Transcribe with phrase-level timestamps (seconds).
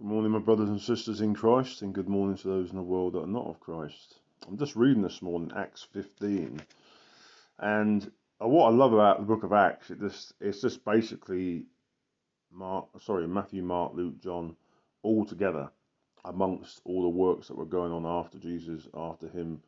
[0.00, 2.82] Good morning, my brothers and sisters in Christ, and good morning to those in the
[2.82, 4.14] world that are not of Christ.
[4.46, 6.62] I'm just reading this morning Acts 15,
[7.58, 11.64] and what I love about the book of Acts, it just it's just basically
[12.52, 14.54] Mark, sorry, Matthew, Mark, Luke, John,
[15.02, 15.68] all together
[16.24, 19.60] amongst all the works that were going on after Jesus, after him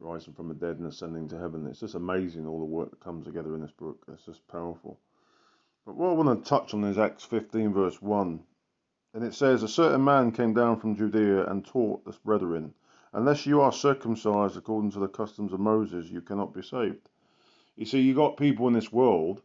[0.00, 1.68] rising from the dead and ascending to heaven.
[1.68, 4.04] It's just amazing all the work that comes together in this book.
[4.12, 4.98] It's just powerful.
[5.86, 8.40] But what I want to touch on is Acts 15, verse 1
[9.14, 12.74] and it says, A certain man came down from Judea and taught us brethren,
[13.12, 17.08] Unless you are circumcised according to the customs of Moses, you cannot be saved.
[17.76, 19.40] You see, you got people in this world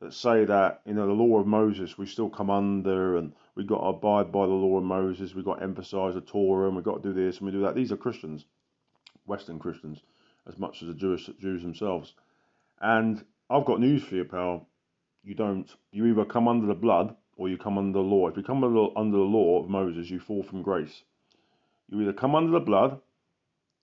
[0.00, 3.66] that say that, you know, the law of Moses we still come under and we've
[3.66, 6.74] got to abide by the law of Moses, we've got to emphasize the Torah and
[6.74, 7.74] we've got to do this and we do that.
[7.74, 8.46] These are Christians,
[9.26, 10.00] Western Christians,
[10.48, 12.14] as much as the Jewish Jews themselves.
[12.80, 14.66] And I've got news for you, pal.
[15.22, 15.70] You don't.
[15.92, 18.28] You either come under the blood or you come under the law.
[18.28, 21.02] If you come under, under the law of Moses, you fall from grace.
[21.88, 23.00] You either come under the blood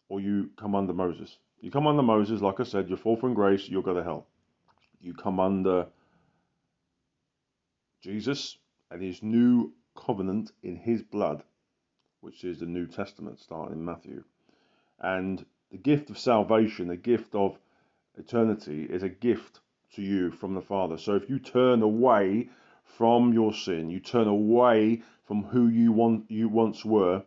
[0.10, 1.38] or you come under Moses.
[1.62, 4.28] You come under Moses, like I said, you fall from grace, you'll go to hell.
[5.00, 5.88] You come under
[8.02, 8.58] Jesus
[8.92, 11.44] and his new covenant in his blood,
[12.20, 14.24] which is the New Testament, starting in Matthew.
[15.00, 17.58] And the gift of salvation, the gift of
[18.18, 19.62] eternity, is a gift
[19.96, 20.98] to you from the Father.
[20.98, 22.50] So if you turn away
[22.84, 27.24] from your sin, you turn away from who you want you once were,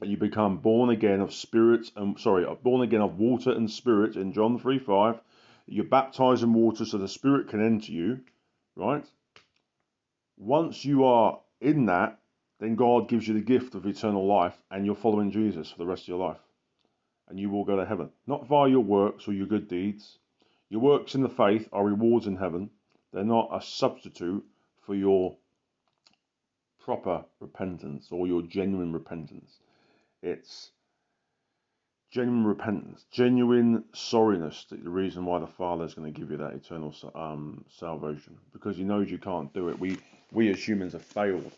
[0.00, 4.16] and you become born again of spirit and sorry, born again of water and spirit
[4.16, 5.20] in John 3 5.
[5.66, 8.20] You're baptized in water so the spirit can enter you,
[8.76, 9.04] right?
[10.36, 12.18] Once you are in that,
[12.58, 15.86] then God gives you the gift of eternal life and you're following Jesus for the
[15.86, 16.40] rest of your life.
[17.28, 18.10] And you will go to heaven.
[18.26, 20.18] Not via your works or your good deeds.
[20.68, 22.70] Your works in the faith are rewards in heaven.
[23.12, 24.44] They're not a substitute
[24.90, 25.36] for your
[26.84, 29.60] proper repentance or your genuine repentance.
[30.20, 30.72] It's
[32.10, 34.68] genuine repentance, genuine sorriness.
[34.68, 38.36] That the reason why the Father is going to give you that eternal um, salvation
[38.52, 39.78] because He knows you can't do it.
[39.78, 39.96] We
[40.32, 41.52] we as humans have failed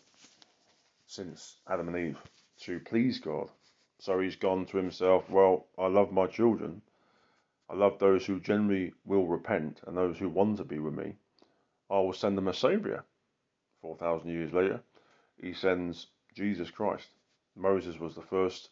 [1.07, 2.17] since Adam and Eve
[2.65, 3.49] to please God.
[3.97, 5.27] So He's gone to Himself.
[5.27, 6.83] Well, I love my children.
[7.67, 11.15] I love those who generally will repent and those who want to be with me.
[11.89, 13.03] I will send them a Saviour
[13.83, 14.79] 4,000 years later,
[15.39, 17.07] he sends Jesus Christ.
[17.55, 18.69] Moses was the first,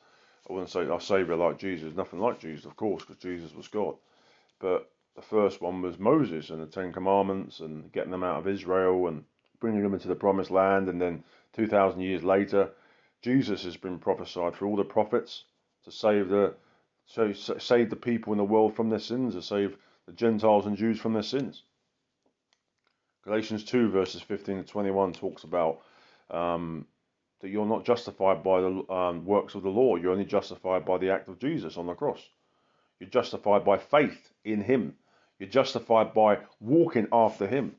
[0.50, 3.68] I wouldn't say our Saviour like Jesus, nothing like Jesus, of course, because Jesus was
[3.68, 3.96] God.
[4.60, 8.48] But the first one was Moses and the Ten Commandments and getting them out of
[8.48, 9.26] Israel and
[9.60, 10.88] bringing them into the promised land.
[10.88, 11.24] And then
[11.54, 12.72] 2,000 years later,
[13.22, 15.44] Jesus has been prophesied through all the prophets
[15.84, 16.56] to save the
[17.06, 20.78] so save the people in the world from their sins, to save the Gentiles and
[20.78, 21.64] Jews from their sins.
[23.24, 25.82] Galatians 2, verses 15 to 21 talks about
[26.32, 26.88] um,
[27.42, 30.98] that you're not justified by the um, works of the law, you're only justified by
[30.98, 32.20] the act of Jesus on the cross.
[33.00, 34.96] You're justified by faith in Him,
[35.40, 37.76] you're justified by walking after Him.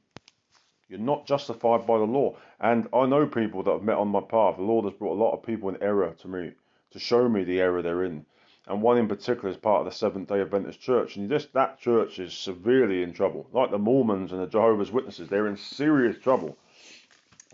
[0.89, 2.37] You're not justified by the law.
[2.61, 4.57] And I know people that have met on my path.
[4.57, 6.53] The Lord has brought a lot of people in error to me
[6.91, 8.27] to show me the error they're in
[8.67, 11.81] and one in particular is part of the Seventh Day Adventist Church, and just that
[11.81, 13.47] church is severely in trouble.
[13.53, 16.57] Like the Mormons and the Jehovah's Witnesses, they're in serious trouble.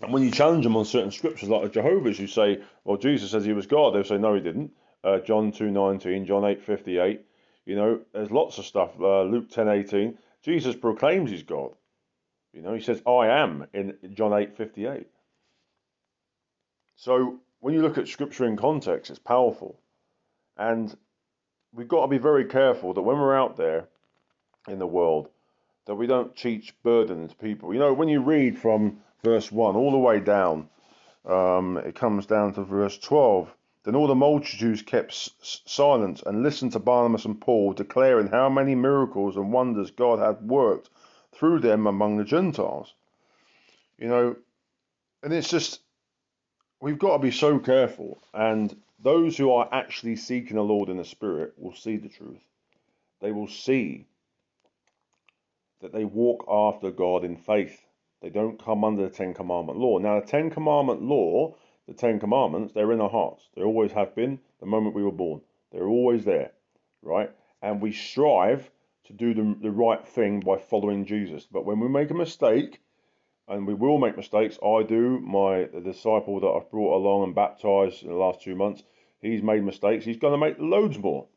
[0.01, 3.31] And when you challenge them on certain scriptures, like the Jehovah's, you say, "Well, Jesus
[3.31, 4.71] says he was God," they'll say, "No, he didn't."
[5.03, 7.21] Uh, John two nineteen, John eight fifty eight.
[7.65, 8.91] You know, there's lots of stuff.
[8.99, 10.17] Uh, Luke ten eighteen.
[10.41, 11.71] Jesus proclaims he's God.
[12.53, 15.07] You know, he says, "I am" in John eight fifty eight.
[16.95, 19.79] So when you look at scripture in context, it's powerful.
[20.59, 20.93] And
[21.73, 23.87] we've got to be very careful that when we're out there
[24.67, 25.29] in the world,
[25.85, 27.73] that we don't teach burden to people.
[27.73, 30.69] You know, when you read from verse 1 all the way down,
[31.25, 33.55] um, it comes down to verse 12.
[33.85, 38.75] Then all the multitudes kept silent and listened to Barnabas and Paul, declaring how many
[38.75, 40.89] miracles and wonders God had worked
[41.31, 42.93] through them among the Gentiles.
[43.97, 44.35] You know,
[45.23, 45.79] and it's just,
[46.81, 48.21] we've got to be so careful.
[48.33, 52.43] And those who are actually seeking the Lord in the Spirit will see the truth.
[53.21, 54.07] They will see
[55.81, 57.85] that they walk after God in faith.
[58.21, 59.97] They don't come under the Ten Commandment law.
[59.97, 61.55] Now, the Ten Commandment law,
[61.87, 63.49] the Ten Commandments, they're in our hearts.
[63.55, 65.41] They always have been the moment we were born.
[65.71, 66.51] They're always there,
[67.01, 67.31] right?
[67.61, 68.69] And we strive
[69.05, 71.47] to do the, the right thing by following Jesus.
[71.49, 72.81] But when we make a mistake,
[73.49, 74.59] and we will make mistakes.
[74.63, 75.19] I do.
[75.19, 78.83] My disciple that I've brought along and baptized in the last two months,
[79.21, 80.05] he's made mistakes.
[80.05, 81.27] He's going to make loads more.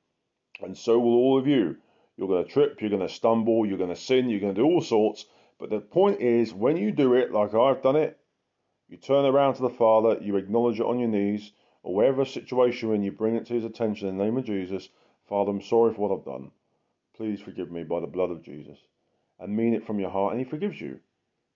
[0.60, 1.76] And so will all of you.
[2.16, 4.60] You're going to trip, you're going to stumble, you're going to sin, you're going to
[4.60, 5.24] do all sorts.
[5.58, 8.18] But the point is, when you do it like I've done it,
[8.92, 12.90] You turn around to the Father, you acknowledge it on your knees, or wherever situation
[12.90, 14.90] when you bring it to his attention in the name of Jesus,
[15.30, 16.50] Father, I'm sorry for what I've done.
[17.16, 18.78] Please forgive me by the blood of Jesus.
[19.40, 21.00] And mean it from your heart, and he forgives you.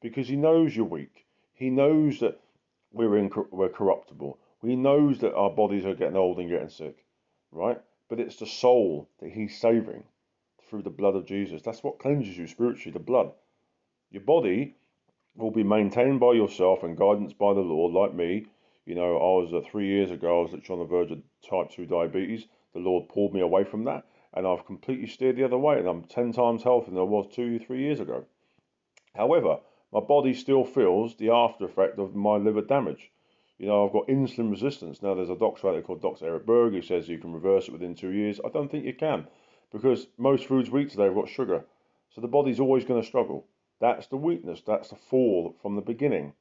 [0.00, 1.26] Because he knows you're weak.
[1.54, 2.38] He knows that
[2.92, 4.38] we're, in, we're corruptible.
[4.62, 7.04] He knows that our bodies are getting old and getting sick.
[7.52, 7.80] Right?
[8.08, 10.04] But it's the soul that he's saving
[10.68, 11.62] through the blood of Jesus.
[11.62, 13.32] That's what cleanses you spiritually, the blood.
[14.10, 14.76] Your body
[15.36, 18.46] will be maintained by yourself and guidance by the Lord, like me.
[18.84, 21.22] You know, I was uh, three years ago, I was literally on the verge of
[21.48, 22.46] type 2 diabetes.
[22.72, 24.04] The Lord pulled me away from that,
[24.34, 27.26] and I've completely steered the other way, and I'm 10 times healthier than I was
[27.32, 28.24] two, three years ago.
[29.14, 29.58] However,
[29.92, 33.10] my body still feels the after effect of my liver damage.
[33.58, 35.02] You know, I've got insulin resistance.
[35.02, 36.26] Now, there's a doctor out there called Dr.
[36.26, 38.40] Eric Berg who says you can reverse it within two years.
[38.44, 39.26] I don't think you can
[39.72, 41.64] because most foods we eat today have got sugar.
[42.10, 43.46] So the body's always going to struggle.
[43.80, 44.62] That's the weakness.
[44.66, 46.34] That's the fall from the beginning.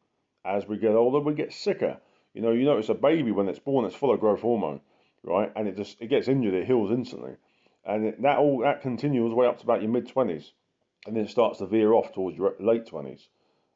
[0.44, 1.98] As we get older, we get sicker.
[2.34, 4.82] You know, you notice a baby when it's born, it's full of growth hormone,
[5.24, 5.52] right?
[5.56, 7.36] And it just it gets injured, it heals instantly,
[7.86, 10.52] and it, that all that continues way up to about your mid twenties,
[11.08, 13.30] and then it starts to veer off towards your late twenties.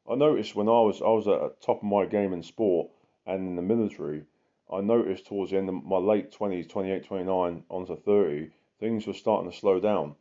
[0.08, 2.90] I noticed when I was I was at the top of my game in sport
[3.26, 4.24] and in the military,
[4.72, 9.12] I noticed towards the end of my late 20s, 28, 29, onto 30, things were
[9.12, 10.14] starting to slow down.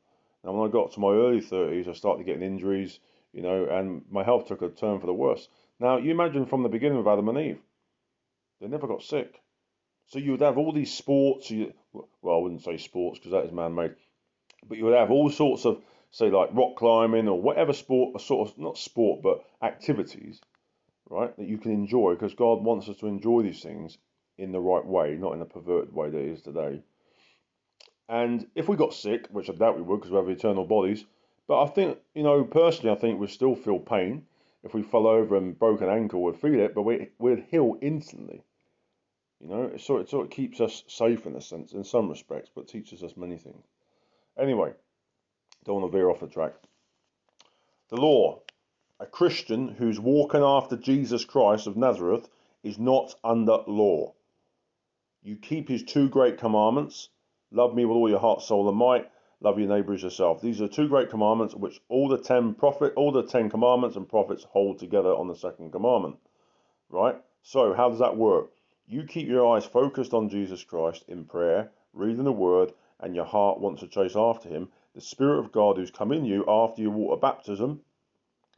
[0.44, 3.00] Now, when I got to my early 30s, I started getting injuries,
[3.34, 5.48] you know, and my health took a turn for the worse.
[5.80, 7.60] Now, you imagine from the beginning of Adam and Eve,
[8.60, 9.42] they never got sick.
[10.08, 13.46] So you would have all these sports, you, well, I wouldn't say sports because that
[13.46, 13.96] is man made,
[14.68, 18.50] but you would have all sorts of, say, like rock climbing or whatever sport, sort
[18.50, 20.42] of, not sport, but activities,
[21.10, 23.98] right, that you can enjoy because God wants us to enjoy these things
[24.38, 26.82] in the right way, not in a perverted way that it is today.
[28.08, 31.06] And if we got sick, which I doubt we would because we have eternal bodies,
[31.48, 34.26] but I think, you know, personally, I think we'd still feel pain.
[34.64, 37.78] If we fell over and broke an ankle, we'd feel it, but we, we'd heal
[37.82, 38.44] instantly.
[39.40, 42.10] You know, it sort, it sort of keeps us safe in a sense, in some
[42.10, 43.64] respects, but teaches us many things.
[44.38, 44.74] Anyway,
[45.66, 46.54] don't want to veer off the track.
[47.90, 48.42] The law.
[49.00, 52.28] A Christian who's walking after Jesus Christ of Nazareth
[52.64, 54.14] is not under law.
[55.24, 57.10] You keep his two great commandments
[57.52, 59.10] love me with all your heart, soul, and might
[59.42, 60.42] love your neighbor as yourself.
[60.42, 64.08] These are two great commandments which all the ten prophet, all the ten commandments and
[64.08, 66.18] prophets hold together on the second commandment.
[66.90, 67.16] Right?
[67.42, 68.52] So how does that work?
[68.88, 73.26] You keep your eyes focused on Jesus Christ in prayer, reading the word, and your
[73.26, 74.70] heart wants to chase after him.
[75.00, 77.80] The Spirit of God who's come in you after your water baptism,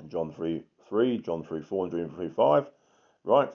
[0.08, 2.72] John 3 3, John 3 4, and John 3 5,
[3.24, 3.54] right?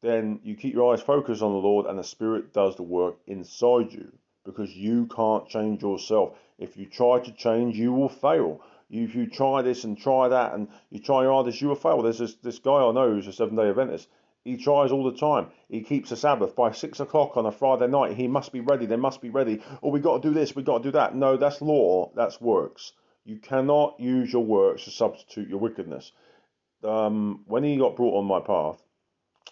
[0.00, 3.18] Then you keep your eyes focused on the Lord, and the Spirit does the work
[3.28, 4.10] inside you
[4.44, 6.36] because you can't change yourself.
[6.58, 8.60] If you try to change, you will fail.
[8.90, 12.02] If you try this and try that and you try your hardest, you will fail.
[12.02, 14.08] There's this, this guy I know who's a seven day Adventist.
[14.44, 15.48] He tries all the time.
[15.68, 18.16] He keeps the Sabbath by six o'clock on a Friday night.
[18.16, 18.86] He must be ready.
[18.86, 19.62] They must be ready.
[19.82, 20.56] Oh, we got to do this.
[20.56, 21.14] We got to do that.
[21.14, 22.10] No, that's law.
[22.14, 22.92] That's works.
[23.24, 26.12] You cannot use your works to substitute your wickedness.
[26.82, 28.82] Um, when he got brought on my path,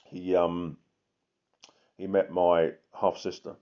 [0.07, 0.79] he um,
[1.99, 3.57] he met my half sister,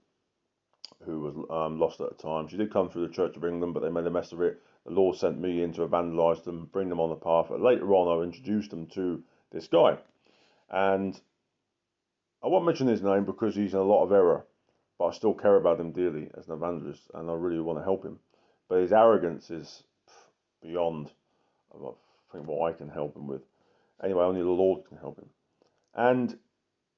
[1.04, 2.46] who was um, lost at the time.
[2.46, 4.62] She did come through the Church of England, but they made a mess of it.
[4.84, 7.46] The Lord sent me in to evangelise them, bring them on the path.
[7.48, 9.98] But later on, I introduced them to this guy,
[10.70, 11.20] and
[12.42, 14.46] I won't mention his name because he's in a lot of error,
[14.98, 17.84] but I still care about him dearly as an evangelist, and I really want to
[17.84, 18.18] help him.
[18.68, 19.82] But his arrogance is
[20.62, 21.10] beyond
[21.74, 21.78] I
[22.32, 23.42] think what I can help him with.
[24.02, 25.28] Anyway, only the Lord can help him.
[25.94, 26.38] And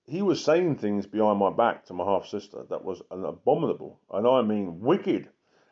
[0.07, 4.01] he was saying things behind my back to my half sister that was an abominable,
[4.11, 5.29] and I mean wicked.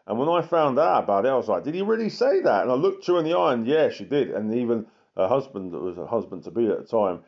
[0.07, 2.63] And when I found out about it, I was like, did he really say that?
[2.63, 4.31] And I looked her in the eye, and yeah, she did.
[4.31, 4.87] And even
[5.17, 7.25] her husband, that was a husband to be at the time,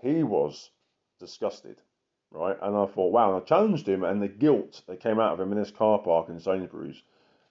[0.00, 0.70] he was
[1.18, 1.80] disgusted,
[2.30, 2.56] right?
[2.62, 3.34] And I thought, wow.
[3.34, 5.98] And I challenged him, and the guilt that came out of him in this car
[5.98, 7.02] park in Sainsbury's,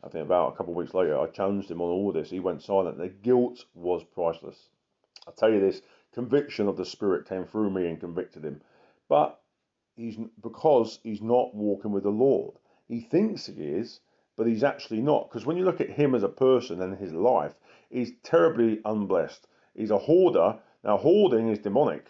[0.03, 2.29] I think about a couple of weeks later, I challenged him on all this.
[2.29, 2.98] He went silent.
[2.98, 4.70] The guilt was priceless.
[5.27, 5.82] I tell you this,
[6.13, 8.62] conviction of the Spirit came through me and convicted him
[9.10, 9.41] but
[9.96, 12.56] he's because he's not walking with the Lord.
[12.88, 14.00] He thinks he is,
[14.38, 15.29] but he's actually not.
[15.29, 17.56] Because when you look at him as a person and his life,
[17.89, 19.48] he's terribly unblessed.
[19.75, 20.60] He's a hoarder.
[20.84, 22.06] Now, hoarding is demonic,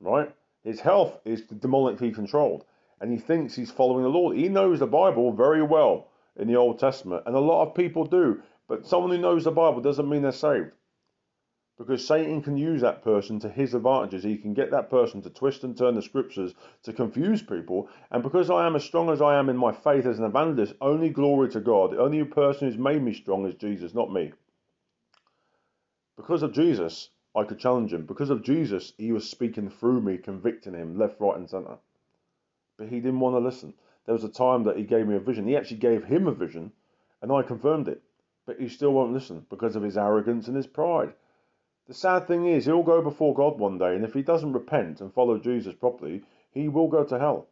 [0.00, 0.34] right?
[0.62, 2.64] His health is demonically controlled,
[3.00, 4.36] and he thinks he's following the Lord.
[4.36, 8.04] He knows the Bible very well in the Old Testament, and a lot of people
[8.04, 8.42] do.
[8.66, 10.72] But someone who knows the Bible doesn't mean they're saved
[11.76, 14.22] because Satan can use that person to his advantages.
[14.22, 17.88] He can get that person to twist and turn the scriptures to confuse people.
[18.10, 20.74] And because I am as strong as I am in my faith as an evangelist,
[20.80, 21.90] only glory to God.
[21.90, 24.32] The only person who's made me strong is Jesus, not me.
[26.16, 28.06] Because of Jesus, I could challenge him.
[28.06, 31.78] Because of Jesus, he was speaking through me, convicting him left, right, and centre.
[32.76, 33.74] But he didn't want to listen.
[34.06, 35.46] There was a time that he gave me a vision.
[35.46, 36.72] He actually gave him a vision,
[37.22, 38.02] and I confirmed it.
[38.46, 41.14] But he still won't listen because of his arrogance and his pride.
[41.86, 45.00] The sad thing is, he'll go before God one day, and if he doesn't repent
[45.00, 47.48] and follow Jesus properly, he will go to hell.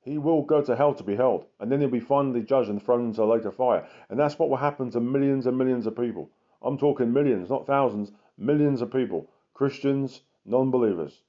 [0.00, 2.82] He will go to hell to be held, and then he'll be finally judged and
[2.82, 3.86] thrown into a lake of fire.
[4.08, 6.30] And that's what will happen to millions and millions of people.
[6.62, 11.22] I'm talking millions, not thousands, millions of people, Christians, non believers.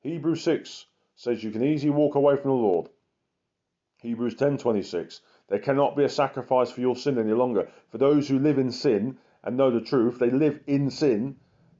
[0.00, 2.90] Hebrews 6 says you can easily walk away from the Lord.
[4.02, 7.70] Hebrews 10:26 There cannot be a sacrifice for your sin any longer.
[7.88, 11.36] For those who live in sin and know the truth, they live in sin,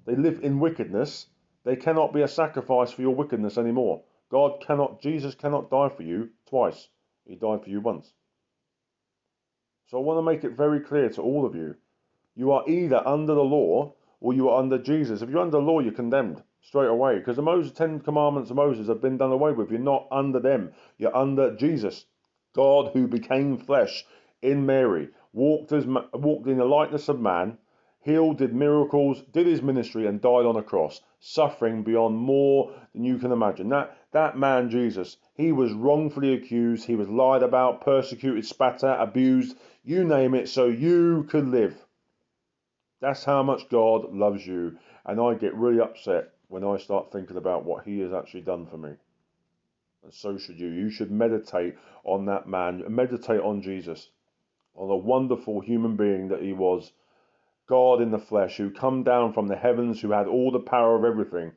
[0.07, 1.29] they live in wickedness.
[1.65, 4.03] They cannot be a sacrifice for your wickedness anymore.
[4.31, 6.89] God cannot, Jesus cannot die for you twice.
[7.27, 8.15] He died for you once.
[9.87, 11.77] So I want to make it very clear to all of you.
[12.35, 13.95] You are either under the law
[14.27, 15.23] or you are under Jesus.
[15.23, 18.89] If you're under law, you're condemned straight away because the Moses, Ten Commandments of Moses
[18.89, 19.71] have been done away with.
[19.71, 20.73] You're not under them.
[20.99, 22.07] You're under Jesus,
[22.53, 24.05] God who became flesh
[24.43, 27.59] in Mary, walked as walked in the likeness of man,
[28.01, 33.05] healed, did miracles, did his ministry, and died on a cross, suffering beyond more than
[33.05, 33.69] you can imagine.
[33.69, 39.01] That that man Jesus, he was wrongfully accused, he was lied about, persecuted, spat at,
[39.01, 41.86] abused, you name it, so you could live.
[43.07, 44.81] That's how much God loves you.
[45.05, 48.67] And I get really upset when I start thinking about what he has actually done
[48.67, 48.95] for me.
[50.03, 50.67] And so should you.
[50.67, 54.11] You should meditate on that man, meditate on Jesus,
[54.75, 56.91] on the wonderful human being that he was,
[57.69, 60.97] God in the flesh, who come down from the heavens, who had all the power
[60.97, 61.53] of everything,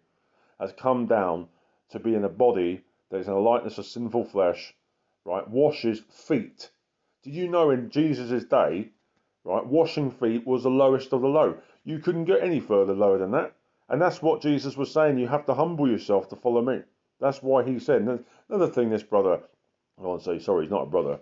[0.59, 1.47] has come down
[1.89, 4.75] to be in a body that is in the likeness of sinful flesh,
[5.25, 6.69] right, washes feet.
[7.23, 8.91] Did you know in Jesus' day,
[9.49, 11.57] right, washing feet was the lowest of the low?
[11.83, 13.53] You couldn't get any further lower than that.
[13.89, 15.17] And that's what Jesus was saying.
[15.17, 16.81] You have to humble yourself to follow me.
[17.19, 18.01] That's why he said.
[18.03, 19.41] And another thing, this brother,
[19.97, 21.19] I want to say, sorry, he's not a brother,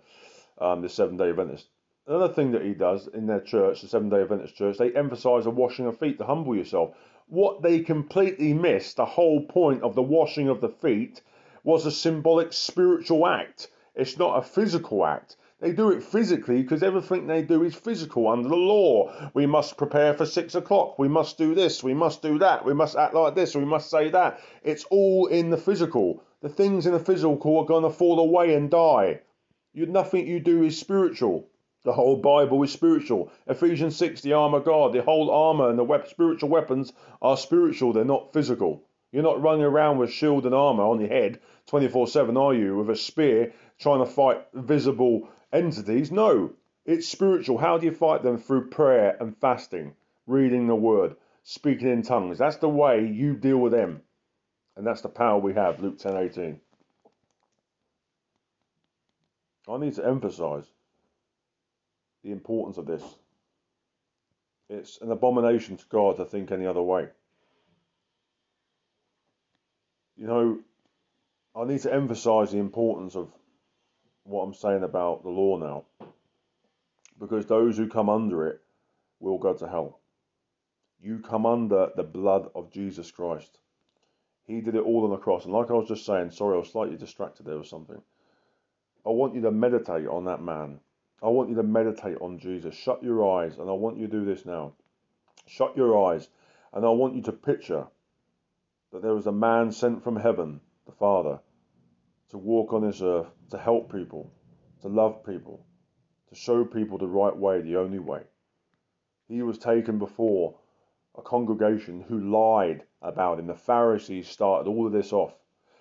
[0.59, 1.67] um, the Seven Day Adventist.
[2.05, 5.45] Another thing that he does in their church, the Seven Day Adventist church, they emphasize
[5.45, 6.95] the washing of feet to humble yourself.
[7.27, 11.21] What they completely missed, the whole point of the washing of the feet,
[11.63, 13.69] was a symbolic spiritual act.
[13.95, 15.35] It's not a physical act.
[15.59, 19.31] They do it physically because everything they do is physical under the law.
[19.33, 20.99] We must prepare for six o'clock.
[20.99, 21.83] We must do this.
[21.83, 22.63] We must do that.
[22.63, 23.55] We must act like this.
[23.55, 24.39] We must say that.
[24.61, 26.21] It's all in the physical.
[26.41, 29.21] The things in the physical are going to fall away and die.
[29.73, 31.47] You, nothing you do is spiritual.
[31.83, 33.31] The whole Bible is spiritual.
[33.47, 37.93] Ephesians 6, the armor of God, the whole armor and the spiritual weapons are spiritual,
[37.93, 38.83] they're not physical.
[39.11, 42.77] You're not running around with shield and armor on your head 24 7, are you,
[42.77, 46.11] with a spear trying to fight visible entities?
[46.11, 46.53] No,
[46.85, 47.57] it's spiritual.
[47.57, 48.37] How do you fight them?
[48.37, 52.37] Through prayer and fasting, reading the word, speaking in tongues.
[52.37, 54.01] That's the way you deal with them.
[54.75, 56.59] And that's the power we have, Luke 10 18.
[59.69, 60.65] I need to emphasize
[62.23, 63.03] the importance of this.
[64.69, 67.07] It's an abomination to God to think any other way.
[70.15, 70.59] You know,
[71.55, 73.31] I need to emphasize the importance of
[74.27, 76.07] what I'm saying about the law now.
[77.19, 78.61] Because those who come under it
[79.19, 79.99] will go to hell.
[81.01, 83.57] You come under the blood of Jesus Christ.
[84.45, 85.45] He did it all on the cross.
[85.45, 88.01] And like I was just saying, sorry, I was slightly distracted there or something.
[89.05, 90.79] I want you to meditate on that man.
[91.23, 92.75] I want you to meditate on Jesus.
[92.75, 94.73] Shut your eyes, and I want you to do this now.
[95.47, 96.29] Shut your eyes,
[96.73, 97.87] and I want you to picture
[98.91, 101.39] that there is a man sent from heaven, the Father,
[102.29, 104.31] to walk on this earth, to help people,
[104.81, 105.65] to love people,
[106.29, 108.23] to show people the right way, the only way.
[109.27, 110.55] He was taken before
[111.17, 113.47] a congregation who lied about him.
[113.47, 115.33] The Pharisees started all of this off.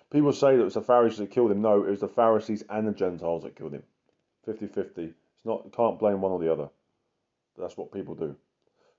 [0.09, 1.61] People say that it was the Pharisees that killed him.
[1.61, 3.83] No, it was the Pharisees and the Gentiles that killed him.
[4.45, 6.69] 50 50 It's not can't blame one or the other.
[7.57, 8.35] That's what people do.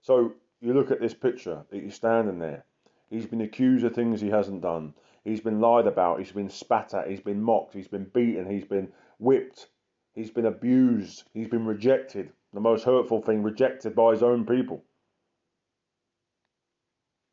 [0.03, 2.65] So you look at this picture he's standing there.
[3.11, 4.93] He's been accused of things he hasn't done.
[5.25, 6.19] He's been lied about.
[6.19, 7.09] He's been spat at.
[7.09, 7.75] He's been mocked.
[7.75, 8.51] He's been beaten.
[8.51, 9.69] He's been whipped.
[10.15, 11.25] He's been abused.
[11.33, 12.33] He's been rejected.
[12.53, 14.83] The most hurtful thing, rejected by his own people.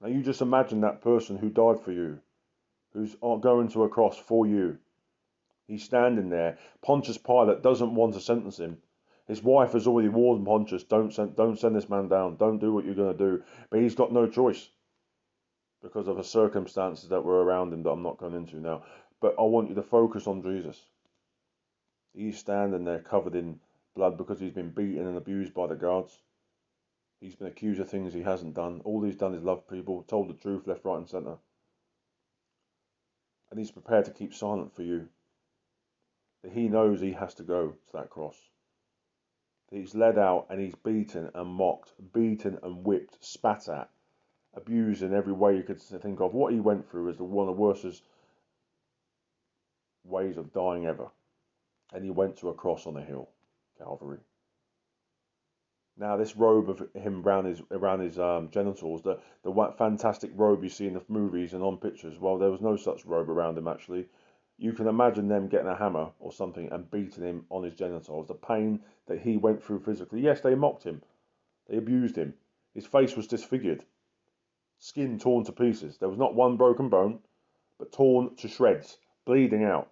[0.01, 2.19] Now you just imagine that person who died for you,
[2.93, 4.77] who's going to a cross for you.
[5.67, 6.57] He's standing there.
[6.83, 8.77] Pontius Pilate doesn't want to sentence him.
[9.27, 12.35] His wife has already warned Pontius, don't send, don't send this man down.
[12.35, 13.43] Don't do what you're going to do.
[13.71, 14.69] But he's got no choice
[15.85, 18.83] because of the circumstances that were around him that I'm not going into now.
[19.21, 20.81] But I want you to focus on Jesus.
[22.11, 23.59] He's standing there covered in
[23.95, 26.17] blood because he's been beaten and abused by the guards.
[27.21, 28.81] He's been accused of things he hasn't done.
[28.83, 31.37] All he's done is love people, told the truth left, right, and centre.
[33.51, 35.07] And he's prepared to keep silent for you.
[36.41, 38.37] That he knows he has to go to that cross.
[39.69, 43.89] He's led out and he's beaten and mocked, beaten and whipped, spat at,
[44.55, 46.33] abused in every way you could think of.
[46.33, 48.03] What he went through is one of the worst
[50.03, 51.09] ways of dying ever.
[51.93, 53.29] And he went to a cross on a hill,
[53.77, 54.19] Calvary.
[55.97, 60.61] Now, this robe of him around his around his um, genitals, the the fantastic robe
[60.61, 62.19] you see in the movies and on pictures.
[62.19, 64.09] Well, there was no such robe around him actually.
[64.57, 68.27] You can imagine them getting a hammer or something and beating him on his genitals.
[68.27, 70.19] The pain that he went through physically.
[70.19, 71.01] Yes, they mocked him,
[71.67, 72.33] they abused him.
[72.73, 73.85] His face was disfigured,
[74.85, 75.97] skin torn to pieces.
[75.97, 77.17] There was not one broken bone,
[77.79, 79.89] but torn to shreds, bleeding out.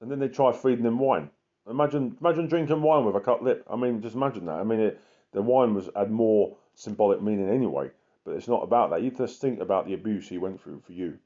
[0.00, 1.30] And then they tried feeding him wine.
[1.68, 3.64] Imagine, imagine drinking wine with a cut lip.
[3.70, 4.58] I mean, just imagine that.
[4.58, 5.00] I mean, it,
[5.32, 7.90] the wine was had more symbolic meaning anyway.
[8.24, 9.02] But it's not about that.
[9.02, 11.18] You just think about the abuse he went through for you.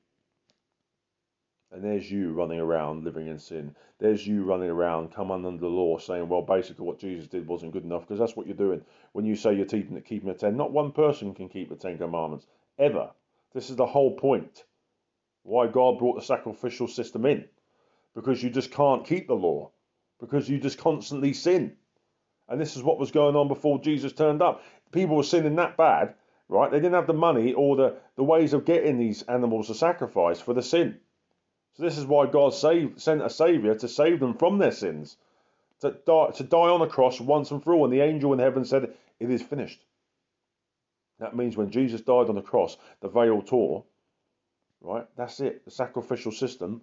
[1.75, 3.75] And there's you running around living in sin.
[3.99, 7.73] There's you running around, come under the law, saying, well, basically what Jesus did wasn't
[7.73, 10.57] good enough, because that's what you're doing when you say you're keeping, keeping the ten.
[10.57, 12.47] Not one person can keep the Ten Commandments,
[12.79, 13.11] ever.
[13.53, 14.63] This is the whole point.
[15.43, 17.45] Why God brought the sacrificial system in.
[18.15, 19.73] Because you just can't keep the law
[20.21, 21.73] because you just constantly sin.
[22.49, 24.63] And this is what was going on before Jesus turned up.
[24.93, 26.15] People were sinning that bad,
[26.49, 26.71] right?
[26.71, 30.41] They didn't have the money or the, the ways of getting these animals to sacrifice
[30.41, 31.01] for the sin.
[31.75, 35.17] So this is why God saved, sent a Saviour to save them from their sins,
[35.81, 37.85] to die, to die on a cross once and for all.
[37.85, 39.85] And the angel in heaven said, It is finished.
[41.19, 43.85] That means when Jesus died on the cross, the veil tore,
[44.81, 45.07] right?
[45.17, 45.65] That's it.
[45.65, 46.83] The sacrificial system,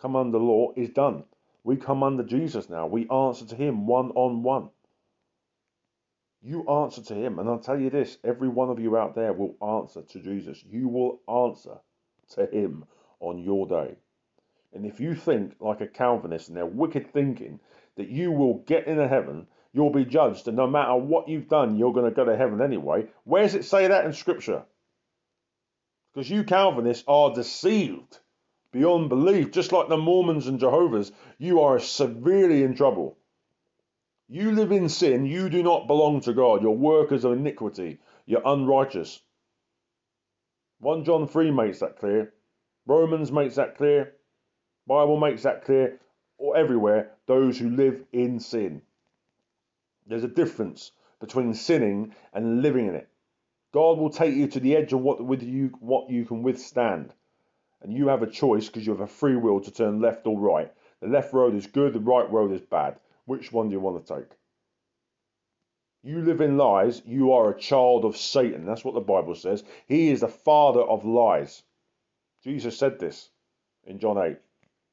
[0.00, 1.24] come under law, is done.
[1.64, 2.86] We come under Jesus now.
[2.86, 4.70] We answer to Him one on one.
[6.42, 7.40] You answer to Him.
[7.40, 10.62] And I'll tell you this every one of you out there will answer to Jesus.
[10.64, 11.78] You will answer
[12.34, 12.84] to Him
[13.20, 13.96] on your day.
[14.72, 17.60] And if you think like a Calvinist and their wicked thinking
[17.96, 21.76] that you will get into heaven, you'll be judged, and no matter what you've done,
[21.76, 23.06] you're going to go to heaven anyway.
[23.24, 24.64] Where does it say that in Scripture?
[26.12, 28.18] Because you Calvinists are deceived
[28.72, 33.18] beyond belief, just like the Mormons and Jehovah's, you are severely in trouble.
[34.28, 36.62] You live in sin, you do not belong to God.
[36.62, 39.20] You're workers of iniquity, you're unrighteous.
[40.80, 42.32] 1 John 3 makes that clear.
[42.86, 44.14] Romans makes that clear.
[44.88, 46.00] Bible makes that clear.
[46.38, 48.82] Or everywhere, those who live in sin.
[50.06, 53.08] There's a difference between sinning and living in it.
[53.72, 57.12] God will take you to the edge of what with you what you can withstand
[57.82, 60.38] and you have a choice because you have a free will to turn left or
[60.38, 60.72] right.
[61.00, 62.98] The left road is good, the right road is bad.
[63.26, 64.30] Which one do you want to take?
[66.02, 68.64] You live in lies, you are a child of Satan.
[68.64, 69.62] That's what the Bible says.
[69.86, 71.62] He is the father of lies.
[72.42, 73.30] Jesus said this
[73.84, 74.38] in John 8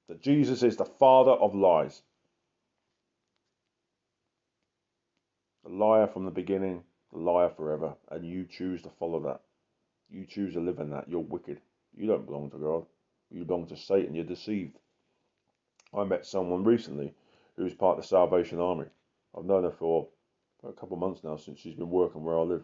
[0.07, 2.01] that Jesus is the father of lies.
[5.63, 9.41] The liar from the beginning, the liar forever, and you choose to follow that.
[10.09, 11.09] You choose to live in that.
[11.09, 11.59] You're wicked.
[11.97, 12.85] You don't belong to God.
[13.31, 14.13] You belong to Satan.
[14.13, 14.77] You're deceived.
[15.93, 17.13] I met someone recently
[17.55, 18.85] who's part of the Salvation Army.
[19.35, 20.07] I've known her for
[20.63, 22.63] a couple of months now since she's been working where I live.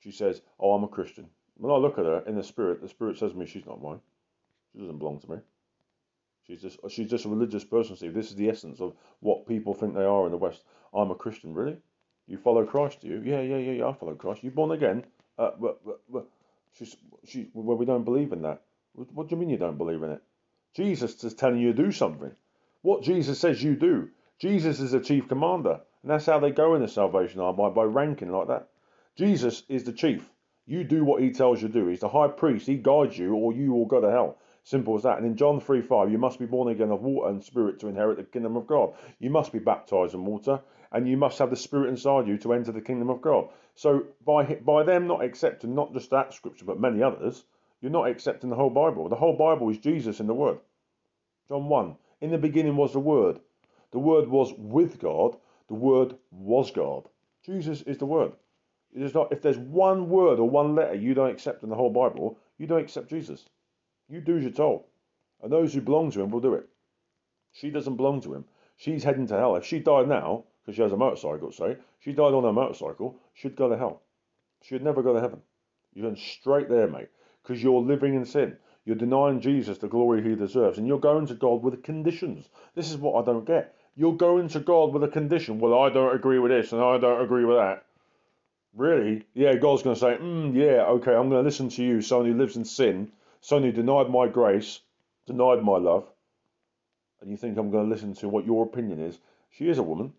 [0.00, 1.28] She says, Oh, I'm a Christian.
[1.56, 3.82] When I look at her in the spirit, the spirit says to me, She's not
[3.82, 4.00] mine.
[4.72, 5.38] She doesn't belong to me.
[6.48, 8.14] She's just she's just a religious person, Steve.
[8.14, 10.64] This is the essence of what people think they are in the West.
[10.94, 11.76] I'm a Christian, really?
[12.26, 13.22] You follow Christ, do you?
[13.24, 13.88] Yeah, yeah, yeah, yeah.
[13.88, 14.42] I follow Christ.
[14.42, 15.04] You born again?
[15.38, 16.26] Uh, but, but, but,
[16.72, 18.62] She's, she, well, we don't believe in that.
[18.94, 20.22] What do you mean you don't believe in it?
[20.74, 22.30] Jesus is telling you to do something.
[22.82, 24.10] What Jesus says you do.
[24.38, 25.80] Jesus is the chief commander.
[26.02, 28.68] And that's how they go in the Salvation Army, by, by ranking like that.
[29.16, 30.28] Jesus is the chief.
[30.66, 31.86] You do what he tells you to do.
[31.88, 32.66] He's the high priest.
[32.66, 34.38] He guides you, or you will go to hell.
[34.68, 35.16] Simple as that.
[35.16, 37.88] And in John 3 5, you must be born again of water and spirit to
[37.88, 38.92] inherit the kingdom of God.
[39.18, 40.60] You must be baptized in water,
[40.92, 43.48] and you must have the spirit inside you to enter the kingdom of God.
[43.74, 47.46] So by by them not accepting not just that scripture but many others,
[47.80, 49.08] you're not accepting the whole Bible.
[49.08, 50.58] The whole Bible is Jesus in the Word.
[51.48, 51.96] John 1.
[52.20, 53.40] In the beginning was the Word.
[53.90, 55.38] The Word was with God.
[55.68, 57.08] The Word was God.
[57.42, 58.32] Jesus is the Word.
[58.94, 61.76] It is not, if there's one word or one letter you don't accept in the
[61.76, 63.48] whole Bible, you don't accept Jesus.
[64.08, 64.84] You do as you're told.
[65.42, 66.68] And those who belong to him will do it.
[67.52, 68.44] She doesn't belong to him.
[68.76, 69.56] She's heading to hell.
[69.56, 73.16] If she died now, because she has a motorcycle, say, she died on her motorcycle,
[73.34, 74.02] she'd go to hell.
[74.62, 75.42] She'd never go to heaven.
[75.94, 77.08] You're going straight there, mate,
[77.42, 78.56] because you're living in sin.
[78.84, 82.48] You're denying Jesus the glory he deserves, and you're going to God with conditions.
[82.74, 83.74] This is what I don't get.
[83.98, 85.58] You're going to God with a condition.
[85.58, 87.84] Well, I don't agree with this and I don't agree with that.
[88.76, 89.24] Really?
[89.34, 92.30] Yeah, God's going to say, mm, yeah, okay, I'm going to listen to you, someone
[92.30, 93.10] who lives in sin,
[93.48, 94.80] who denied my grace,
[95.26, 96.08] denied my love.
[97.20, 99.18] And you think I'm going to listen to what your opinion is.
[99.50, 100.12] She is a woman,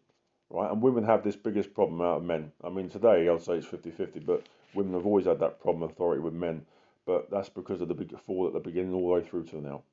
[0.49, 0.71] right?
[0.71, 2.51] And women have this biggest problem out of men.
[2.63, 5.89] I mean, today I'd say it's 50 50, but women have always had that problem
[5.89, 6.65] authority with men.
[7.05, 9.61] But that's because of the big fall at the beginning all the way through to
[9.61, 9.83] now.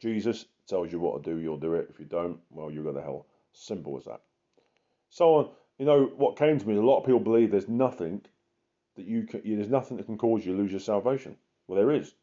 [0.00, 1.88] Jesus tells you what to do, you'll do it.
[1.90, 3.26] If you don't, well, you go to hell.
[3.52, 4.20] Simple as that.
[5.10, 8.22] So, you know, what came to me, a lot of people believe there's nothing
[8.96, 11.36] that you can, there's nothing that can cause you to lose your salvation.
[11.66, 12.14] Well, there is.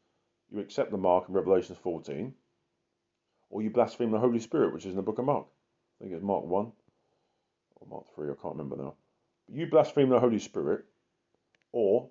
[0.51, 2.33] You accept the mark in Revelation 14,
[3.49, 5.45] or you blaspheme the Holy Spirit, which is in the book of Mark.
[5.99, 6.71] I think it's Mark 1
[7.75, 8.93] or Mark 3, I can't remember now.
[9.45, 10.85] But You blaspheme the Holy Spirit,
[11.71, 12.09] or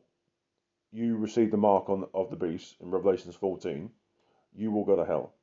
[0.93, 3.91] you receive the mark on of the beast in Revelations 14,
[4.55, 5.35] you will go to hell.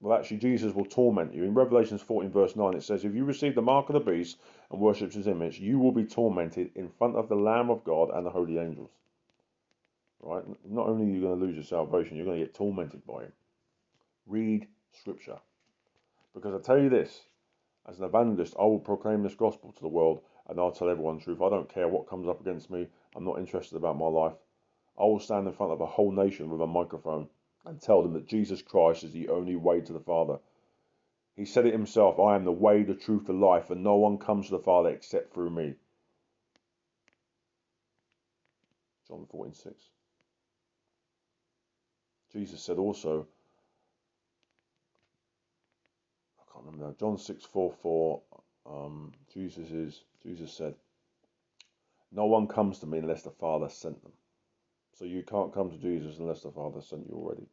[0.00, 1.44] Well, actually, Jesus will torment you.
[1.44, 4.38] In Revelations 14, verse 9, it says, If you receive the mark of the beast
[4.70, 8.10] and worship his image, you will be tormented in front of the Lamb of God
[8.10, 8.90] and the holy angels.
[10.20, 10.44] Right?
[10.64, 13.24] Not only are you going to lose your salvation, you're going to get tormented by
[13.24, 13.32] him.
[14.26, 15.38] Read Scripture.
[16.34, 17.22] Because I tell you this,
[17.88, 21.18] as an evangelist, I will proclaim this gospel to the world and I'll tell everyone
[21.18, 21.40] the truth.
[21.40, 22.88] I don't care what comes up against me.
[23.14, 24.34] I'm not interested about my life.
[24.98, 27.28] I will stand in front of a whole nation with a microphone
[27.64, 30.38] and tell them that Jesus Christ is the only way to the Father.
[31.36, 34.18] He said it himself I am the way, the truth, the life, and no one
[34.18, 35.74] comes to the Father except through me.
[39.06, 39.74] John 14 6.
[42.36, 43.26] Jesus said also,
[46.38, 48.22] I can't remember now, John 6 4 4,
[48.66, 50.74] um, Jesus is Jesus said,
[52.12, 54.12] No one comes to me unless the Father sent them.
[54.98, 57.46] So you can't come to Jesus unless the Father sent you already.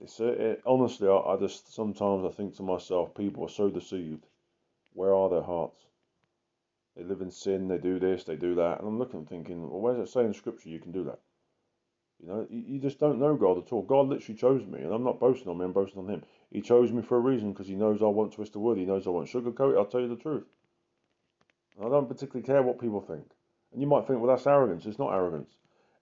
[0.00, 4.24] It's it, honestly, I, I just sometimes I think to myself, people are so deceived.
[4.92, 5.80] Where are their hearts?
[6.98, 7.68] They live in sin.
[7.68, 8.24] They do this.
[8.24, 8.80] They do that.
[8.80, 11.20] And I'm looking, and thinking, well, where's it say in Scripture you can do that?
[12.20, 13.82] You know, you, just don't know God at all.
[13.82, 15.64] God literally chose me, and I'm not boasting on me.
[15.64, 16.24] I'm boasting on Him.
[16.50, 18.76] He chose me for a reason because He knows I won't twist the word.
[18.76, 19.78] He knows I won't sugarcoat it.
[19.78, 20.46] I'll tell you the truth.
[21.76, 23.30] And I don't particularly care what people think.
[23.72, 24.84] And you might think, well, that's arrogance.
[24.84, 25.52] It's not arrogance.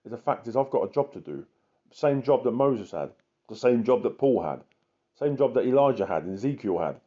[0.03, 1.45] The fact is, I've got a job to do.
[1.91, 3.11] Same job that Moses had
[3.47, 4.61] the same job that Paul had,
[5.15, 6.99] same job that Elijah had and Ezekiel had.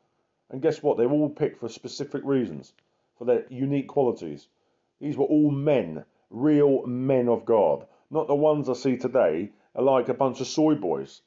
[0.50, 0.96] And guess what?
[0.96, 2.72] They were all picked for specific reasons,
[3.20, 4.48] for their unique qualities.
[4.98, 9.82] These were all men, real men of God, not the ones I see today are
[9.82, 11.20] like a bunch of soy boys.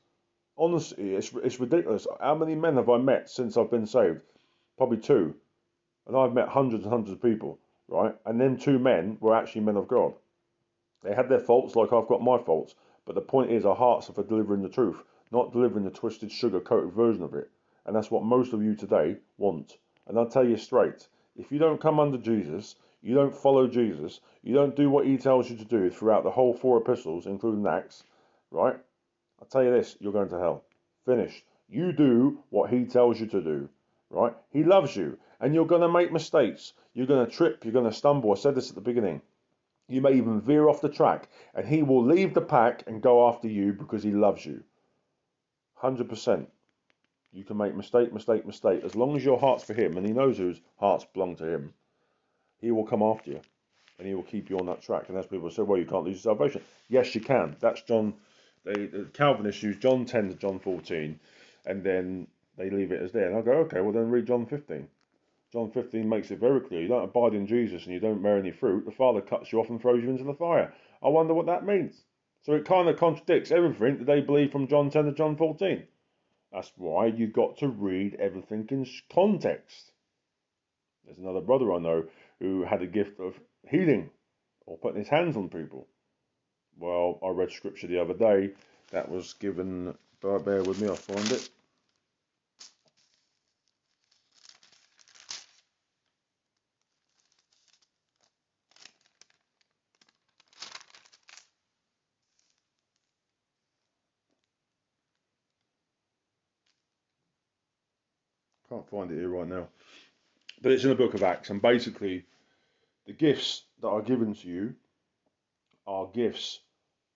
[0.57, 2.07] Honestly, it's, it's ridiculous.
[2.19, 4.21] How many men have I met since I've been saved?
[4.75, 5.35] Probably two.
[6.07, 8.15] And I've met hundreds and hundreds of people, right?
[8.25, 10.15] And them two men were actually men of God.
[11.03, 12.73] They had their faults like I've got my faults,
[13.05, 14.97] but the point is, our hearts are for delivering the truth,
[15.31, 17.51] not delivering the twisted, sugar coated version of it.
[17.85, 19.77] And that's what most of you today want.
[20.07, 24.21] And I'll tell you straight if you don't come under Jesus, you don't follow Jesus,
[24.43, 27.67] you don't do what he tells you to do throughout the whole four epistles, including
[27.67, 28.03] Acts,
[28.51, 28.77] right?
[29.39, 30.63] I'll tell you this you're going to hell.
[31.05, 31.43] Finished.
[31.67, 33.69] You do what he tells you to do,
[34.09, 34.33] right?
[34.51, 36.73] He loves you, and you're going to make mistakes.
[36.93, 38.31] You're going to trip, you're going to stumble.
[38.31, 39.21] I said this at the beginning.
[39.87, 43.27] You may even veer off the track, and he will leave the pack and go
[43.27, 44.63] after you because he loves you.
[45.81, 46.47] 100%.
[47.33, 48.83] You can make mistake, mistake, mistake.
[48.83, 51.73] As long as your heart's for him, and he knows whose hearts belong to him,
[52.59, 53.41] he will come after you
[53.97, 55.09] and he will keep you on that track.
[55.09, 56.61] And as people say, well, you can't lose your salvation.
[56.89, 57.55] Yes, you can.
[57.59, 58.13] That's John.
[58.65, 61.19] They, the Calvinists use John 10 to John 14,
[61.65, 63.29] and then they leave it as there.
[63.29, 64.87] And I go, okay, well, then read John 15.
[65.51, 66.81] John 15 makes it very clear.
[66.81, 69.59] You don't abide in Jesus and you don't bear any fruit, the Father cuts you
[69.59, 70.73] off and throws you into the fire.
[71.03, 72.01] I wonder what that means.
[72.41, 75.83] So it kind of contradicts everything that they believe from John 10 to John 14.
[76.53, 79.91] That's why you've got to read everything in context.
[81.03, 82.05] There's another brother I know
[82.39, 84.11] who had a gift of healing
[84.65, 85.87] or putting his hands on people.
[86.77, 88.51] Well, I read scripture the other day
[88.91, 91.49] that was given, bear with me, I'll find it.
[108.93, 109.67] Find it here right now.
[110.61, 112.25] But it's in the book of Acts, and basically,
[113.05, 114.75] the gifts that are given to you
[115.87, 116.59] are gifts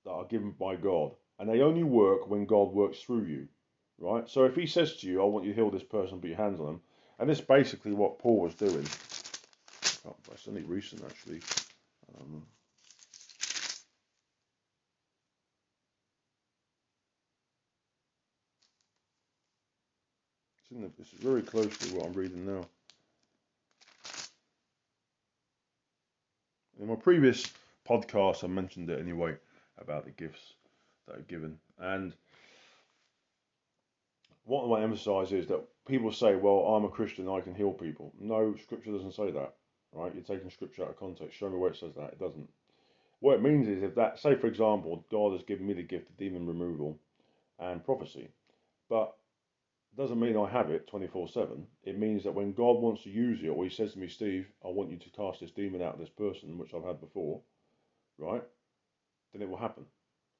[0.03, 3.47] that are given by God, and they only work when God works through you,
[3.99, 4.27] right?
[4.27, 6.37] So if He says to you, "I want you to heal this person, put your
[6.37, 6.81] hands on them,"
[7.19, 8.85] and this is basically what Paul was doing.
[10.05, 11.41] Oh, it's only recent actually.
[12.19, 12.43] Um,
[20.69, 22.65] It's in the, is very close to what I'm reading now.
[26.79, 27.45] In my previous
[27.87, 29.35] podcast, I mentioned it anyway
[29.77, 30.53] about the gifts
[31.07, 31.57] that are given.
[31.79, 32.13] And
[34.43, 37.55] what I want to emphasize is that people say, well, I'm a Christian, I can
[37.55, 38.13] heal people.
[38.19, 39.53] No, scripture doesn't say that,
[39.93, 40.13] right?
[40.13, 41.37] You're taking scripture out of context.
[41.37, 42.11] Show me where it says that.
[42.11, 42.49] It doesn't.
[43.19, 46.09] What it means is if that, say, for example, God has given me the gift
[46.09, 46.99] of demon removal
[47.59, 48.27] and prophecy,
[48.89, 49.15] but
[49.97, 51.67] doesn't mean I have it 24 7.
[51.83, 54.47] It means that when God wants to use it, or He says to me, Steve,
[54.63, 57.41] I want you to cast this demon out of this person, which I've had before,
[58.19, 58.43] right?
[59.33, 59.85] Then it will happen.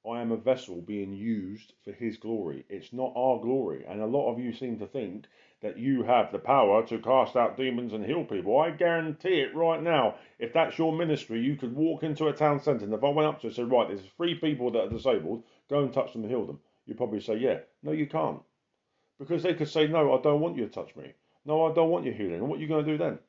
[0.08, 2.66] I am a vessel being used for His glory.
[2.70, 3.84] It's not our glory.
[3.86, 5.26] And a lot of you seem to think
[5.62, 8.60] that you have the power to cast out demons and heal people.
[8.60, 10.16] I guarantee it right now.
[10.38, 13.28] If that's your ministry, you could walk into a town centre and if I went
[13.28, 16.14] up to it and said, Right, there's three people that are disabled, go and touch
[16.14, 16.60] them and heal them.
[16.86, 17.60] You'd probably say, Yeah.
[17.82, 18.42] No, you can't.
[19.20, 21.14] Because they could say, No, I don't want you to touch me.
[21.46, 22.36] No, I don't want you healing.
[22.36, 23.20] And what are you going to do then?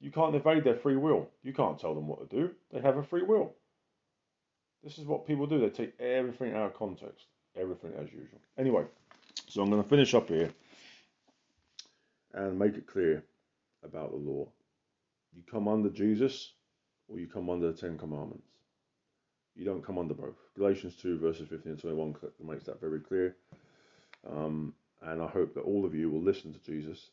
[0.00, 1.28] You can't evade their free will.
[1.42, 2.50] You can't tell them what to do.
[2.72, 3.52] They have a free will.
[4.82, 5.60] This is what people do.
[5.60, 7.26] They take everything out of context.
[7.56, 8.40] Everything as usual.
[8.56, 8.84] Anyway,
[9.48, 10.50] so I'm going to finish up here
[12.32, 13.24] and make it clear
[13.84, 14.46] about the law.
[15.34, 16.52] You come under Jesus
[17.08, 18.46] or you come under the Ten Commandments.
[19.56, 20.36] You don't come under both.
[20.56, 23.34] Galatians 2, verses 15 and 21 makes that very clear.
[24.28, 27.10] Um, and I hope that all of you will listen to Jesus,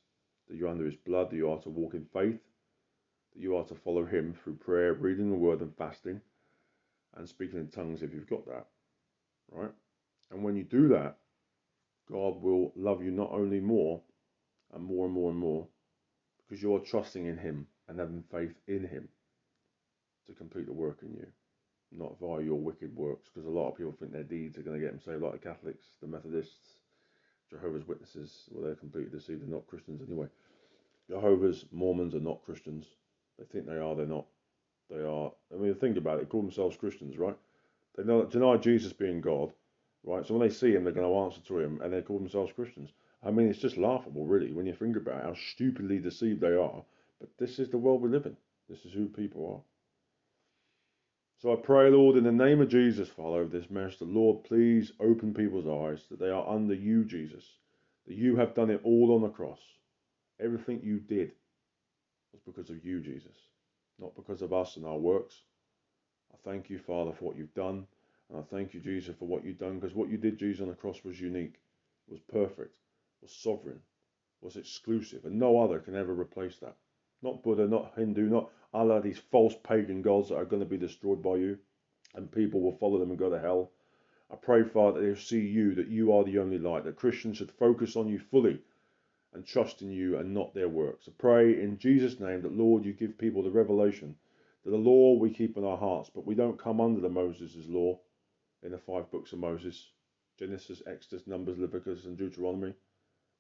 [0.48, 2.40] that you're under his blood, that you are to walk in faith,
[3.34, 6.22] that you are to follow him through prayer, reading the word, and fasting
[7.16, 8.66] and speaking in tongues if you've got that,
[9.52, 9.72] right?
[10.32, 11.18] And when you do that,
[12.12, 14.02] God will love you not only more
[14.74, 15.68] and more and more and more
[16.38, 19.08] because you're trusting in Him and having faith in Him
[20.28, 21.28] to complete the work in you,
[21.92, 23.30] not via your wicked works.
[23.34, 25.34] Because a lot of people think their deeds are going to get them saved, like
[25.34, 26.80] the Catholics, the Methodists,
[27.50, 28.50] Jehovah's Witnesses.
[28.52, 29.42] Well, they're completely deceived.
[29.42, 30.28] They're not Christians anyway.
[31.10, 32.86] Jehovah's Mormons are not Christians.
[33.38, 33.96] They think they are.
[33.96, 34.26] They're not.
[34.90, 37.36] They are, I mean, think about it, they call themselves Christians, right?
[37.98, 39.52] They deny Jesus being God,
[40.04, 40.26] right?
[40.26, 42.54] So when they see him, they're going to answer to him, and they call themselves
[42.54, 42.92] Christians.
[43.24, 46.84] I mean, it's just laughable, really, when you think about how stupidly deceived they are.
[47.20, 48.38] But this is the world we live in.
[48.70, 49.75] This is who people are.
[51.46, 54.94] So I pray, Lord, in the name of Jesus, Father, over this the Lord, please
[55.00, 57.44] open people's eyes that they are under you, Jesus,
[58.08, 59.60] that you have done it all on the cross.
[60.40, 61.34] Everything you did
[62.34, 63.38] was because of you, Jesus
[64.00, 65.44] not because of us and our works.
[66.34, 67.86] I thank you, Father, for what you've done.
[68.32, 70.70] And I thank you, Jesus, for what you've done, because what you did, Jesus, on
[70.70, 71.60] the cross was unique,
[72.08, 72.76] was perfect,
[73.22, 73.82] was sovereign,
[74.42, 76.76] was exclusive, and no other can ever replace that.
[77.26, 80.78] Not Buddha, not Hindu, not Allah, these false pagan gods that are going to be
[80.78, 81.58] destroyed by you,
[82.14, 83.72] and people will follow them and go to hell.
[84.32, 87.38] I pray, Father, that they'll see you, that you are the only light, that Christians
[87.38, 88.60] should focus on you fully
[89.34, 91.08] and trust in you and not their works.
[91.08, 94.16] I pray in Jesus' name that, Lord, you give people the revelation
[94.64, 97.68] that the law we keep in our hearts, but we don't come under the Moses'
[97.68, 98.00] law
[98.62, 99.90] in the five books of Moses
[100.38, 102.74] Genesis, Exodus, Numbers, Leviticus, and Deuteronomy.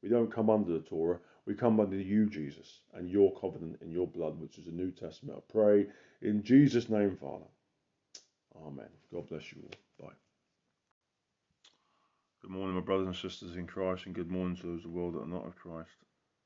[0.02, 1.19] We don't come under the Torah.
[1.45, 4.91] We come under you, Jesus, and your covenant in your blood, which is the New
[4.91, 5.38] Testament.
[5.38, 5.86] I pray
[6.21, 7.45] in Jesus' name, Father.
[8.65, 8.89] Amen.
[9.13, 10.08] God bless you all.
[10.08, 10.15] Bye.
[12.41, 14.97] Good morning, my brothers and sisters in Christ, and good morning to those of the
[14.97, 15.91] world that are not of Christ.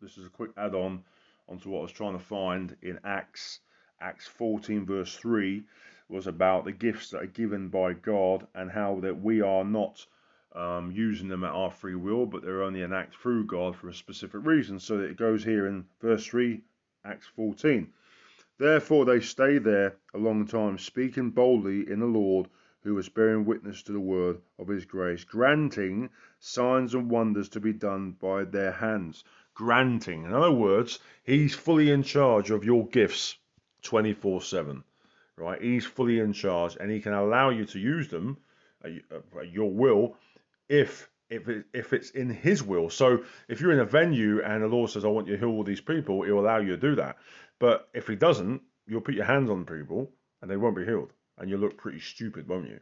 [0.02, 1.04] This is a quick add on
[1.48, 3.60] onto what I was trying to find in Acts.
[4.02, 5.64] Acts 14, verse 3
[6.10, 10.06] was about the gifts that are given by God and how that we are not
[10.54, 13.90] um, using them at our free will, but they're only an act through God for
[13.90, 14.80] a specific reason.
[14.80, 16.62] So it goes here in verse 3,
[17.06, 17.92] Acts 14.
[18.58, 22.50] Therefore they stayed there a long time, speaking boldly in the Lord
[22.82, 26.10] who was bearing witness to the word of his grace, granting
[26.40, 29.24] signs and wonders to be done by their hands.
[29.54, 30.24] Granting.
[30.24, 33.38] In other words, he's fully in charge of your gifts
[33.84, 34.84] 24 7.
[35.36, 35.62] Right?
[35.62, 38.38] He's fully in charge and he can allow you to use them
[38.84, 40.18] at your will
[40.70, 42.90] if if, if it's in his will.
[42.90, 45.50] So if you're in a venue and the Lord says, I want you to heal
[45.50, 47.18] all these people, he'll allow you to do that.
[47.60, 51.14] But if he doesn't, you'll put your hands on people and they won't be healed
[51.38, 52.80] and you'll look pretty stupid, won't you?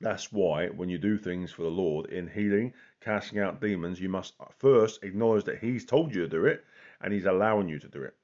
[0.00, 4.08] That's why when you do things for the Lord in healing, casting out demons, you
[4.08, 6.64] must first acknowledge that He's told you to do it
[7.00, 8.14] and He's allowing you to do it.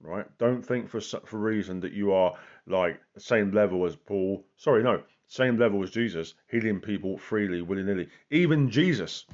[0.00, 0.26] Right?
[0.38, 2.34] Don't think for for reason that you are
[2.66, 4.46] like same level as Paul.
[4.56, 8.08] Sorry, no, same level as Jesus, healing people freely, willy nilly.
[8.30, 9.24] Even Jesus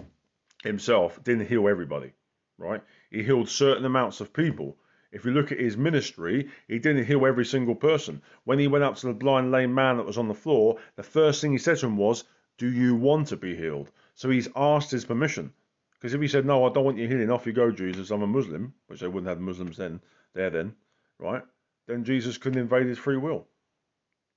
[0.62, 2.12] himself didn't heal everybody.
[2.58, 2.82] Right?
[3.10, 4.78] He healed certain amounts of people
[5.16, 8.20] if you look at his ministry, he didn't heal every single person.
[8.44, 11.02] When he went up to the blind lame man that was on the floor, the
[11.02, 12.24] first thing he said to him was,
[12.58, 13.90] Do you want to be healed?
[14.14, 15.54] So he's asked his permission.
[15.94, 18.22] Because if he said, No, I don't want your healing, off you go, Jesus, I'm
[18.22, 20.02] a Muslim, which they wouldn't have Muslims then,
[20.34, 20.74] there then,
[21.18, 21.42] right?
[21.86, 23.46] Then Jesus couldn't invade his free will.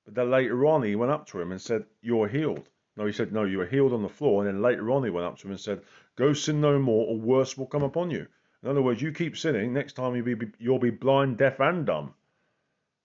[0.05, 2.69] But then later on, he went up to him and said, You're healed.
[2.95, 4.43] No, he said, No, you were healed on the floor.
[4.43, 5.81] And then later on, he went up to him and said,
[6.15, 8.27] Go sin no more, or worse will come upon you.
[8.61, 11.85] In other words, you keep sinning, next time you'll be, you'll be blind, deaf, and
[11.85, 12.13] dumb.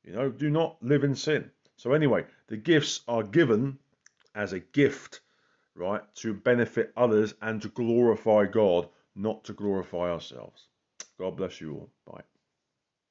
[0.02, 1.50] You know, do not live in sin.
[1.76, 3.78] So, anyway, the gifts are given
[4.34, 5.20] as a gift,
[5.74, 10.66] right, to benefit others and to glorify God, not to glorify ourselves.
[11.18, 11.90] God bless you all.
[12.04, 12.22] Bye.